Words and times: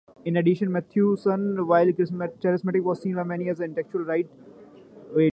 In 0.25 0.35
addition, 0.41 0.69
Matthewson, 0.71 1.63
while 1.67 1.85
charismatic, 1.85 2.81
was 2.81 3.03
seen 3.03 3.13
by 3.13 3.21
many 3.23 3.49
as 3.49 3.59
an 3.59 3.65
intellectual 3.65 4.03
light-weight. 4.03 4.29